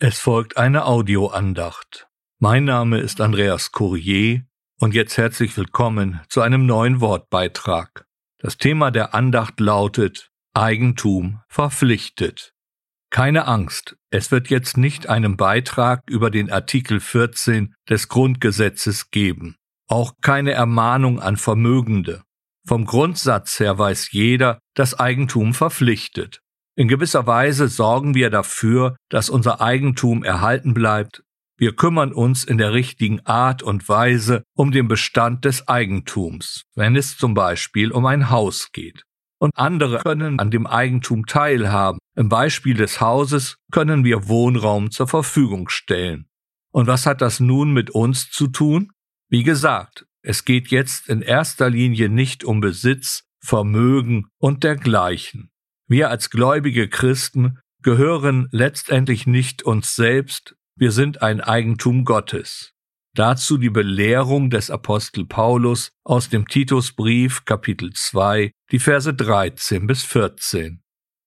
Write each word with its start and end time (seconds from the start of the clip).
Es 0.00 0.20
folgt 0.20 0.56
eine 0.56 0.84
Audioandacht. 0.84 2.06
Mein 2.38 2.64
Name 2.64 3.00
ist 3.00 3.20
Andreas 3.20 3.72
Courier 3.72 4.44
und 4.78 4.94
jetzt 4.94 5.16
herzlich 5.16 5.56
willkommen 5.56 6.20
zu 6.28 6.40
einem 6.40 6.66
neuen 6.66 7.00
Wortbeitrag. 7.00 8.06
Das 8.38 8.58
Thema 8.58 8.92
der 8.92 9.12
Andacht 9.12 9.58
lautet 9.58 10.30
Eigentum 10.54 11.40
verpflichtet. 11.48 12.54
Keine 13.10 13.48
Angst, 13.48 13.96
es 14.10 14.30
wird 14.30 14.50
jetzt 14.50 14.76
nicht 14.76 15.08
einen 15.08 15.36
Beitrag 15.36 16.04
über 16.08 16.30
den 16.30 16.48
Artikel 16.48 17.00
14 17.00 17.74
des 17.88 18.06
Grundgesetzes 18.06 19.10
geben, 19.10 19.56
auch 19.88 20.12
keine 20.22 20.52
Ermahnung 20.52 21.18
an 21.18 21.36
Vermögende. 21.36 22.22
Vom 22.64 22.84
Grundsatz 22.84 23.58
her 23.58 23.78
weiß 23.78 24.12
jeder, 24.12 24.60
dass 24.74 24.96
Eigentum 24.96 25.54
verpflichtet. 25.54 26.40
In 26.78 26.86
gewisser 26.86 27.26
Weise 27.26 27.66
sorgen 27.66 28.14
wir 28.14 28.30
dafür, 28.30 28.94
dass 29.08 29.30
unser 29.30 29.60
Eigentum 29.60 30.22
erhalten 30.22 30.74
bleibt. 30.74 31.24
Wir 31.56 31.74
kümmern 31.74 32.12
uns 32.12 32.44
in 32.44 32.56
der 32.56 32.72
richtigen 32.72 33.18
Art 33.26 33.64
und 33.64 33.88
Weise 33.88 34.44
um 34.54 34.70
den 34.70 34.86
Bestand 34.86 35.44
des 35.44 35.66
Eigentums, 35.66 36.62
wenn 36.76 36.94
es 36.94 37.16
zum 37.16 37.34
Beispiel 37.34 37.90
um 37.90 38.06
ein 38.06 38.30
Haus 38.30 38.70
geht. 38.70 39.02
Und 39.40 39.50
andere 39.56 39.98
können 39.98 40.38
an 40.38 40.52
dem 40.52 40.68
Eigentum 40.68 41.26
teilhaben. 41.26 41.98
Im 42.14 42.28
Beispiel 42.28 42.74
des 42.74 43.00
Hauses 43.00 43.56
können 43.72 44.04
wir 44.04 44.28
Wohnraum 44.28 44.92
zur 44.92 45.08
Verfügung 45.08 45.68
stellen. 45.70 46.28
Und 46.70 46.86
was 46.86 47.06
hat 47.06 47.20
das 47.22 47.40
nun 47.40 47.72
mit 47.72 47.90
uns 47.90 48.30
zu 48.30 48.46
tun? 48.46 48.92
Wie 49.28 49.42
gesagt, 49.42 50.06
es 50.22 50.44
geht 50.44 50.68
jetzt 50.68 51.08
in 51.08 51.22
erster 51.22 51.70
Linie 51.70 52.08
nicht 52.08 52.44
um 52.44 52.60
Besitz, 52.60 53.24
Vermögen 53.40 54.28
und 54.38 54.62
dergleichen. 54.62 55.50
Wir 55.90 56.10
als 56.10 56.28
gläubige 56.28 56.86
Christen 56.86 57.60
gehören 57.82 58.48
letztendlich 58.52 59.26
nicht 59.26 59.62
uns 59.62 59.96
selbst, 59.96 60.54
wir 60.76 60.92
sind 60.92 61.22
ein 61.22 61.40
Eigentum 61.40 62.04
Gottes. 62.04 62.74
Dazu 63.14 63.56
die 63.56 63.70
Belehrung 63.70 64.50
des 64.50 64.70
Apostel 64.70 65.24
Paulus 65.24 65.90
aus 66.04 66.28
dem 66.28 66.46
Titusbrief 66.46 67.46
Kapitel 67.46 67.92
2, 67.94 68.52
die 68.70 68.78
Verse 68.78 69.12
13 69.12 69.86
bis 69.86 70.04
14. 70.04 70.82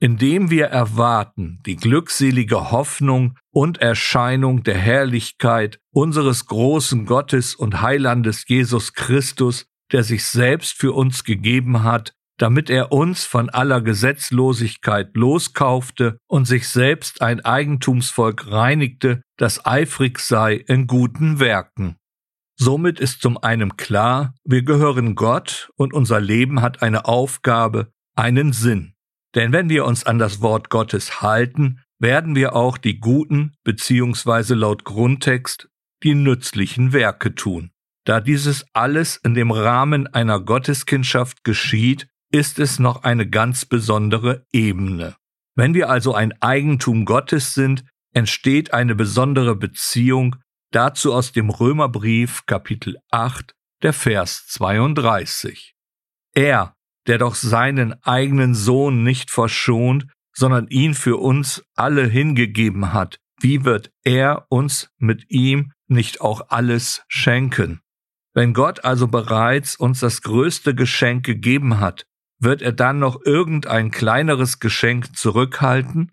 Indem 0.00 0.50
wir 0.50 0.66
erwarten 0.66 1.60
die 1.66 1.76
glückselige 1.76 2.70
Hoffnung 2.70 3.36
und 3.50 3.78
Erscheinung 3.82 4.62
der 4.62 4.78
Herrlichkeit 4.78 5.78
unseres 5.90 6.46
großen 6.46 7.04
Gottes 7.04 7.54
und 7.54 7.82
Heilandes 7.82 8.44
Jesus 8.48 8.94
Christus, 8.94 9.66
der 9.92 10.02
sich 10.02 10.24
selbst 10.24 10.78
für 10.78 10.92
uns 10.92 11.24
gegeben 11.24 11.82
hat, 11.82 12.15
damit 12.38 12.70
er 12.70 12.92
uns 12.92 13.24
von 13.24 13.48
aller 13.48 13.80
Gesetzlosigkeit 13.80 15.16
loskaufte 15.16 16.18
und 16.26 16.46
sich 16.46 16.68
selbst 16.68 17.22
ein 17.22 17.44
Eigentumsvolk 17.44 18.50
reinigte, 18.50 19.22
das 19.36 19.64
eifrig 19.64 20.18
sei 20.18 20.54
in 20.54 20.86
guten 20.86 21.40
Werken. 21.40 21.96
Somit 22.58 23.00
ist 23.00 23.20
zum 23.20 23.36
einen 23.38 23.76
klar, 23.76 24.34
wir 24.44 24.62
gehören 24.62 25.14
Gott 25.14 25.70
und 25.76 25.92
unser 25.92 26.20
Leben 26.20 26.62
hat 26.62 26.82
eine 26.82 27.04
Aufgabe, 27.04 27.92
einen 28.14 28.52
Sinn. 28.52 28.94
Denn 29.34 29.52
wenn 29.52 29.68
wir 29.68 29.84
uns 29.84 30.04
an 30.04 30.18
das 30.18 30.40
Wort 30.40 30.70
Gottes 30.70 31.20
halten, 31.20 31.80
werden 31.98 32.34
wir 32.34 32.54
auch 32.56 32.78
die 32.78 32.98
guten 32.98 33.54
beziehungsweise 33.64 34.54
laut 34.54 34.84
Grundtext 34.84 35.68
die 36.02 36.14
nützlichen 36.14 36.92
Werke 36.92 37.34
tun. 37.34 37.70
Da 38.04 38.20
dieses 38.20 38.64
alles 38.72 39.16
in 39.16 39.34
dem 39.34 39.50
Rahmen 39.50 40.06
einer 40.06 40.40
Gotteskindschaft 40.40 41.44
geschieht, 41.44 42.08
ist 42.36 42.58
es 42.58 42.78
noch 42.78 43.02
eine 43.02 43.26
ganz 43.26 43.64
besondere 43.64 44.44
Ebene. 44.52 45.16
Wenn 45.54 45.72
wir 45.72 45.88
also 45.88 46.14
ein 46.14 46.34
Eigentum 46.42 47.06
Gottes 47.06 47.54
sind, 47.54 47.82
entsteht 48.12 48.74
eine 48.74 48.94
besondere 48.94 49.56
Beziehung, 49.56 50.36
dazu 50.70 51.14
aus 51.14 51.32
dem 51.32 51.48
Römerbrief 51.48 52.44
Kapitel 52.44 52.98
8, 53.10 53.54
der 53.82 53.94
Vers 53.94 54.46
32. 54.48 55.74
Er, 56.34 56.74
der 57.06 57.16
doch 57.16 57.34
seinen 57.34 57.94
eigenen 58.02 58.54
Sohn 58.54 59.02
nicht 59.02 59.30
verschont, 59.30 60.06
sondern 60.34 60.68
ihn 60.68 60.92
für 60.92 61.16
uns 61.16 61.64
alle 61.74 62.06
hingegeben 62.06 62.92
hat, 62.92 63.18
wie 63.40 63.64
wird 63.64 63.92
er 64.04 64.44
uns 64.50 64.90
mit 64.98 65.30
ihm 65.30 65.72
nicht 65.88 66.20
auch 66.20 66.50
alles 66.50 67.02
schenken? 67.08 67.80
Wenn 68.34 68.52
Gott 68.52 68.84
also 68.84 69.08
bereits 69.08 69.76
uns 69.76 70.00
das 70.00 70.20
größte 70.20 70.74
Geschenk 70.74 71.24
gegeben 71.24 71.80
hat, 71.80 72.06
wird 72.38 72.62
er 72.62 72.72
dann 72.72 72.98
noch 72.98 73.20
irgendein 73.24 73.90
kleineres 73.90 74.58
Geschenk 74.58 75.16
zurückhalten? 75.16 76.12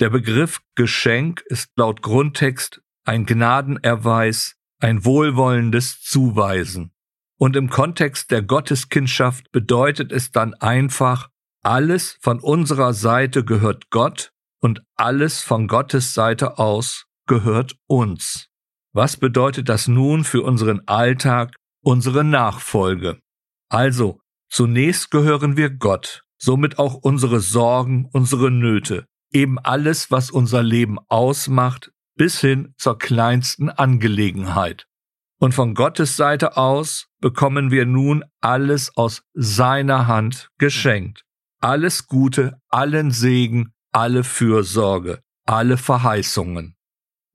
Der 0.00 0.10
Begriff 0.10 0.60
Geschenk 0.74 1.42
ist 1.46 1.70
laut 1.76 2.02
Grundtext 2.02 2.80
ein 3.04 3.26
Gnadenerweis, 3.26 4.56
ein 4.80 5.04
wohlwollendes 5.04 6.00
Zuweisen. 6.00 6.92
Und 7.38 7.56
im 7.56 7.68
Kontext 7.68 8.30
der 8.30 8.42
Gotteskindschaft 8.42 9.50
bedeutet 9.52 10.12
es 10.12 10.30
dann 10.30 10.54
einfach, 10.54 11.28
alles 11.62 12.18
von 12.20 12.40
unserer 12.40 12.92
Seite 12.92 13.44
gehört 13.44 13.90
Gott 13.90 14.30
und 14.60 14.82
alles 14.96 15.40
von 15.40 15.68
Gottes 15.68 16.14
Seite 16.14 16.58
aus 16.58 17.06
gehört 17.26 17.76
uns. 17.86 18.48
Was 18.92 19.16
bedeutet 19.16 19.68
das 19.68 19.88
nun 19.88 20.24
für 20.24 20.42
unseren 20.42 20.86
Alltag, 20.86 21.54
unsere 21.82 22.22
Nachfolge? 22.22 23.18
Also, 23.68 24.20
Zunächst 24.50 25.10
gehören 25.10 25.56
wir 25.56 25.70
Gott, 25.70 26.24
somit 26.38 26.78
auch 26.78 26.94
unsere 26.94 27.40
Sorgen, 27.40 28.08
unsere 28.12 28.50
Nöte, 28.50 29.06
eben 29.32 29.58
alles, 29.58 30.10
was 30.10 30.30
unser 30.30 30.62
Leben 30.62 30.98
ausmacht, 31.08 31.92
bis 32.16 32.40
hin 32.40 32.74
zur 32.78 32.98
kleinsten 32.98 33.68
Angelegenheit. 33.70 34.86
Und 35.38 35.52
von 35.52 35.74
Gottes 35.74 36.16
Seite 36.16 36.56
aus 36.56 37.08
bekommen 37.20 37.70
wir 37.70 37.86
nun 37.86 38.24
alles 38.40 38.96
aus 38.96 39.22
seiner 39.34 40.06
Hand 40.06 40.50
geschenkt. 40.58 41.24
Alles 41.60 42.06
Gute, 42.06 42.58
allen 42.68 43.10
Segen, 43.10 43.72
alle 43.92 44.24
Fürsorge, 44.24 45.20
alle 45.46 45.76
Verheißungen. 45.76 46.76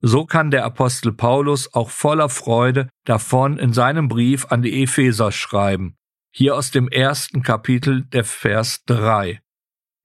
So 0.02 0.24
kann 0.24 0.50
der 0.50 0.64
Apostel 0.64 1.12
Paulus 1.12 1.74
auch 1.74 1.90
voller 1.90 2.28
Freude 2.30 2.88
davon 3.04 3.58
in 3.58 3.72
seinem 3.72 4.08
Brief 4.08 4.46
an 4.46 4.62
die 4.62 4.82
Epheser 4.82 5.30
schreiben. 5.30 5.96
Hier 6.32 6.54
aus 6.54 6.70
dem 6.70 6.88
ersten 6.88 7.42
Kapitel 7.42 8.04
der 8.04 8.24
Vers 8.24 8.84
3. 8.86 9.40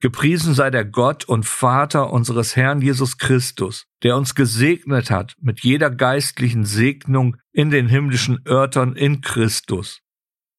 Gepriesen 0.02 0.54
sei 0.54 0.72
der 0.72 0.84
Gott 0.84 1.26
und 1.26 1.46
Vater 1.46 2.12
unseres 2.12 2.56
Herrn 2.56 2.82
Jesus 2.82 3.18
Christus, 3.18 3.88
der 4.04 4.18
uns 4.18 4.36
gesegnet 4.36 5.10
hat 5.12 5.36
mit 5.40 5.62
jeder 5.62 5.90
geistlichen 5.90 6.66
Segnung 6.66 7.38
in 7.52 7.70
den 7.70 7.88
himmlischen 7.88 8.40
Örtern 8.48 8.96
in 8.96 9.22
Christus. 9.22 10.02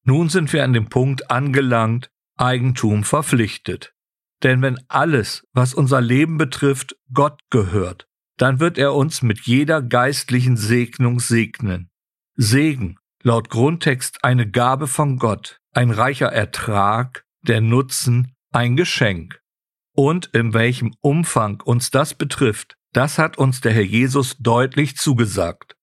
Nun 0.05 0.29
sind 0.29 0.53
wir 0.53 0.63
an 0.63 0.73
dem 0.73 0.89
Punkt 0.89 1.31
angelangt, 1.31 2.11
Eigentum 2.37 3.03
verpflichtet. 3.03 3.93
Denn 4.43 4.63
wenn 4.63 4.79
alles, 4.89 5.47
was 5.53 5.75
unser 5.75 6.01
Leben 6.01 6.39
betrifft, 6.39 6.97
Gott 7.13 7.41
gehört, 7.51 8.07
dann 8.37 8.61
wird 8.61 8.79
er 8.79 8.95
uns 8.95 9.23
mit 9.23 9.41
jeder 9.41 9.83
geistlichen 9.83 10.57
Segnung 10.57 11.19
segnen. 11.21 11.91
Segen, 12.37 12.99
laut 13.27 13.51
Grundtext 13.51 14.23
eine 14.23 14.49
Gabe 14.49 14.87
von 14.87 15.19
Gott, 15.19 15.61
ein 15.73 15.91
reicher 15.91 16.29
Ertrag, 16.29 17.25
der 17.43 17.61
Nutzen, 17.61 18.37
ein 18.53 18.77
Geschenk. 18.77 19.41
Und 19.97 20.27
in 20.27 20.55
welchem 20.55 20.95
Umfang 21.01 21.61
uns 21.61 21.91
das 21.91 22.15
betrifft, 22.15 22.77
das 22.93 23.19
hat 23.19 23.37
uns 23.37 23.61
der 23.61 23.73
Herr 23.73 23.83
Jesus 23.83 24.37
deutlich 24.39 24.97
zugesagt. 24.97 25.75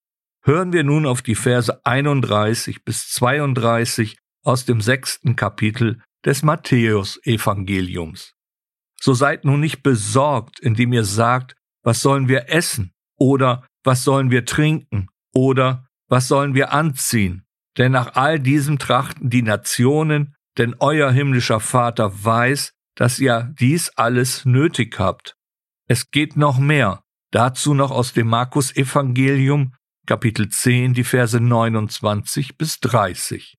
Hören 0.45 0.71
wir 0.71 0.85
nun 0.85 1.05
auf 1.05 1.21
die 1.21 1.35
Verse 1.35 1.85
31 1.85 2.85
bis 2.85 3.09
32 3.09 4.17
aus 4.43 4.63
dem 4.63 4.79
sechsten 4.79 5.35
Kapitel 5.35 6.01
des 6.23 6.43
Matthäus-Evangeliums. 6.43 8.35
So 9.01 9.13
seid 9.13 9.43
nun 9.43 9.59
nicht 9.59 9.83
besorgt, 9.83 10.61
indem 10.61 10.93
ihr 10.93 11.03
sagt, 11.03 11.57
was 11.83 11.99
sollen 11.99 12.29
wir 12.29 12.47
essen 12.47 12.93
oder 13.17 13.67
was 13.83 14.05
sollen 14.05 14.31
wir 14.31 14.45
trinken 14.45 15.09
oder 15.33 15.89
was 16.13 16.27
sollen 16.27 16.53
wir 16.53 16.71
anziehen? 16.71 17.43
Denn 17.75 17.91
nach 17.91 18.13
all 18.13 18.39
diesem 18.39 18.77
trachten 18.77 19.31
die 19.31 19.41
Nationen, 19.41 20.35
denn 20.59 20.75
euer 20.77 21.09
himmlischer 21.09 21.59
Vater 21.59 22.23
weiß, 22.23 22.71
dass 22.95 23.17
ihr 23.17 23.51
dies 23.59 23.89
alles 23.95 24.45
nötig 24.45 24.99
habt. 24.99 25.35
Es 25.87 26.11
geht 26.11 26.37
noch 26.37 26.59
mehr. 26.59 27.01
Dazu 27.31 27.73
noch 27.73 27.89
aus 27.89 28.13
dem 28.13 28.27
Markus 28.27 28.75
Evangelium, 28.75 29.73
Kapitel 30.05 30.49
10, 30.49 30.93
die 30.93 31.03
Verse 31.03 31.39
29 31.39 32.59
bis 32.59 32.79
30. 32.79 33.57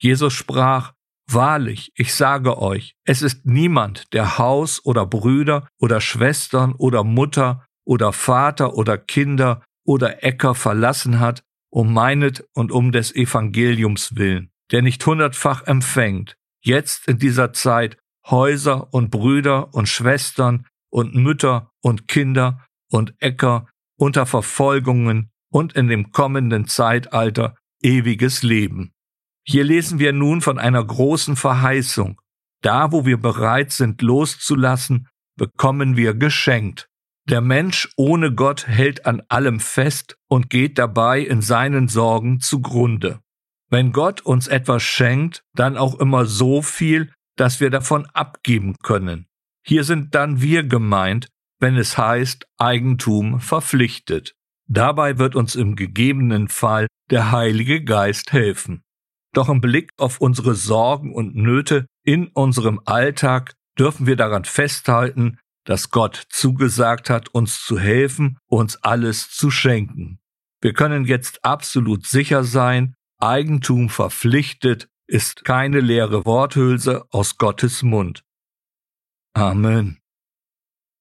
Jesus 0.00 0.32
sprach, 0.32 0.94
Wahrlich, 1.30 1.92
ich 1.96 2.14
sage 2.14 2.56
euch, 2.56 2.94
es 3.04 3.20
ist 3.20 3.44
niemand, 3.44 4.14
der 4.14 4.38
Haus 4.38 4.82
oder 4.86 5.04
Brüder 5.04 5.68
oder 5.78 6.00
Schwestern 6.00 6.72
oder 6.72 7.04
Mutter 7.04 7.66
oder 7.84 8.14
Vater 8.14 8.72
oder 8.72 8.96
Kinder 8.96 9.62
oder 9.84 10.24
Äcker 10.24 10.54
verlassen 10.54 11.20
hat, 11.20 11.42
um 11.70 11.92
meinet 11.92 12.44
und 12.54 12.72
um 12.72 12.92
des 12.92 13.14
Evangeliums 13.14 14.16
willen, 14.16 14.50
der 14.70 14.82
nicht 14.82 15.04
hundertfach 15.06 15.66
empfängt, 15.66 16.36
jetzt 16.62 17.08
in 17.08 17.18
dieser 17.18 17.52
Zeit 17.52 17.96
Häuser 18.26 18.92
und 18.92 19.10
Brüder 19.10 19.74
und 19.74 19.88
Schwestern 19.88 20.66
und 20.90 21.14
Mütter 21.14 21.70
und 21.80 22.08
Kinder 22.08 22.64
und 22.90 23.14
Äcker 23.18 23.66
unter 23.96 24.26
Verfolgungen 24.26 25.30
und 25.50 25.74
in 25.74 25.88
dem 25.88 26.12
kommenden 26.12 26.66
Zeitalter 26.66 27.56
ewiges 27.82 28.42
Leben. 28.42 28.92
Hier 29.44 29.64
lesen 29.64 29.98
wir 29.98 30.12
nun 30.12 30.40
von 30.40 30.58
einer 30.58 30.84
großen 30.84 31.36
Verheißung. 31.36 32.20
Da, 32.62 32.92
wo 32.92 33.06
wir 33.06 33.16
bereit 33.16 33.72
sind 33.72 34.02
loszulassen, 34.02 35.08
bekommen 35.36 35.96
wir 35.96 36.14
geschenkt. 36.14 36.89
Der 37.28 37.40
Mensch 37.40 37.88
ohne 37.96 38.34
Gott 38.34 38.66
hält 38.66 39.06
an 39.06 39.22
allem 39.28 39.60
fest 39.60 40.16
und 40.28 40.50
geht 40.50 40.78
dabei 40.78 41.20
in 41.20 41.42
seinen 41.42 41.88
Sorgen 41.88 42.40
zugrunde. 42.40 43.20
Wenn 43.68 43.92
Gott 43.92 44.22
uns 44.22 44.48
etwas 44.48 44.82
schenkt, 44.82 45.44
dann 45.54 45.76
auch 45.76 45.98
immer 46.00 46.26
so 46.26 46.60
viel, 46.60 47.12
dass 47.36 47.60
wir 47.60 47.70
davon 47.70 48.06
abgeben 48.06 48.76
können. 48.82 49.26
Hier 49.64 49.84
sind 49.84 50.14
dann 50.14 50.40
wir 50.40 50.64
gemeint, 50.64 51.28
wenn 51.60 51.76
es 51.76 51.96
heißt 51.96 52.46
Eigentum 52.58 53.40
verpflichtet. 53.40 54.34
Dabei 54.66 55.18
wird 55.18 55.36
uns 55.36 55.54
im 55.54 55.76
gegebenen 55.76 56.48
Fall 56.48 56.86
der 57.10 57.32
Heilige 57.32 57.84
Geist 57.84 58.32
helfen. 58.32 58.82
Doch 59.32 59.48
im 59.48 59.60
Blick 59.60 59.90
auf 59.96 60.20
unsere 60.20 60.54
Sorgen 60.54 61.14
und 61.14 61.36
Nöte 61.36 61.86
in 62.04 62.28
unserem 62.28 62.80
Alltag 62.84 63.54
dürfen 63.78 64.06
wir 64.06 64.16
daran 64.16 64.44
festhalten, 64.44 65.38
dass 65.64 65.90
Gott 65.90 66.26
zugesagt 66.30 67.10
hat, 67.10 67.28
uns 67.28 67.64
zu 67.64 67.78
helfen, 67.78 68.38
uns 68.46 68.76
alles 68.82 69.30
zu 69.30 69.50
schenken. 69.50 70.20
Wir 70.60 70.72
können 70.72 71.04
jetzt 71.04 71.44
absolut 71.44 72.06
sicher 72.06 72.44
sein, 72.44 72.94
Eigentum 73.18 73.90
verpflichtet 73.90 74.88
ist 75.06 75.44
keine 75.44 75.80
leere 75.80 76.24
Worthülse 76.24 77.04
aus 77.10 77.36
Gottes 77.36 77.82
Mund. 77.82 78.24
Amen. 79.34 79.99